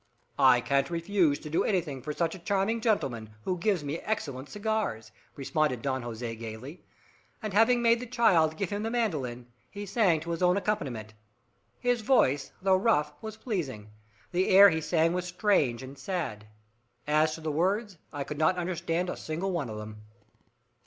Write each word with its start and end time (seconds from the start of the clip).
"I 0.39 0.61
can't 0.61 0.89
refuse 0.89 1.37
to 1.41 1.49
do 1.51 1.63
anything 1.63 2.01
for 2.01 2.11
such 2.11 2.33
a 2.33 2.39
charming 2.39 2.81
gentleman, 2.81 3.35
who 3.43 3.59
gives 3.59 3.83
me 3.83 3.97
such 3.97 4.03
excellent 4.07 4.49
cigars," 4.49 5.11
responded 5.35 5.83
Don 5.83 6.01
Jose 6.01 6.35
gaily, 6.37 6.83
and 7.39 7.53
having 7.53 7.83
made 7.83 7.99
the 7.99 8.07
child 8.07 8.57
give 8.57 8.71
him 8.71 8.81
the 8.81 8.89
mandolin, 8.89 9.45
he 9.69 9.85
sang 9.85 10.19
to 10.21 10.31
his 10.31 10.41
own 10.41 10.57
accompaniment. 10.57 11.13
His 11.79 12.01
voice, 12.01 12.51
though 12.63 12.77
rough, 12.77 13.13
was 13.21 13.37
pleasing, 13.37 13.91
the 14.31 14.47
air 14.49 14.71
he 14.71 14.81
sang 14.81 15.13
was 15.13 15.27
strange 15.27 15.83
and 15.83 15.95
sad. 15.99 16.47
As 17.05 17.35
to 17.35 17.41
the 17.41 17.51
words, 17.51 17.99
I 18.11 18.23
could 18.23 18.39
not 18.39 18.57
understand 18.57 19.07
a 19.07 19.15
single 19.15 19.51
one 19.51 19.69
of 19.69 19.77
them. 19.77 19.97